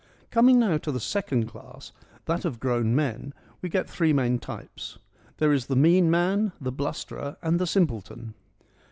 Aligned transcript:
Coming 0.31 0.57
now 0.59 0.79
to 0.79 0.91
the 0.91 0.99
second 0.99 1.45
class, 1.45 1.91
that 2.25 2.43
of 2.43 2.59
grown 2.59 2.95
men, 2.95 3.35
we 3.61 3.69
get 3.69 3.87
three 3.87 4.13
main 4.13 4.39
types: 4.39 4.97
there 5.37 5.53
is 5.53 5.67
the 5.67 5.75
mean 5.75 6.09
man, 6.09 6.53
the 6.59 6.71
blusterer, 6.71 7.37
and 7.43 7.59
the 7.59 7.67
simpleton. 7.67 8.33